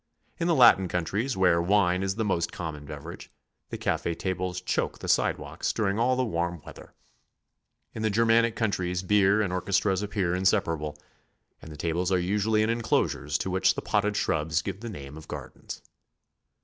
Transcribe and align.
In 0.39 0.47
the 0.47 0.55
Latin 0.55 0.87
countries, 0.87 1.37
where 1.37 1.61
wine 1.61 2.01
is 2.01 2.15
the 2.15 2.25
most 2.25 2.51
common 2.51 2.85
beverage, 2.85 3.29
the 3.69 3.77
cafe 3.77 4.15
tables 4.15 4.59
choke 4.59 4.97
the 4.97 5.07
sidewalks 5.07 5.71
during 5.71 5.99
all 5.99 6.15
the 6.15 6.25
warm 6.25 6.59
weather. 6.65 6.95
In 7.93 8.01
the 8.01 8.09
Germanic 8.09 8.55
countries, 8.55 9.03
beer 9.03 9.43
and 9.43 9.53
orchestras 9.53 10.01
GOING 10.01 10.09
ABROAD? 10.11 10.21
182 10.25 10.29
appear 10.31 10.39
inseparable, 10.89 10.99
and 11.61 11.71
the 11.71 11.77
tables 11.77 12.11
are 12.11 12.17
usually 12.17 12.63
in 12.63 12.71
enclosures 12.71 13.37
to 13.37 13.51
which 13.51 13.75
potted 13.75 14.17
shrubs 14.17 14.63
give 14.63 14.79
the 14.79 14.89
name 14.89 15.17
of 15.17 15.27
gardens. 15.27 15.83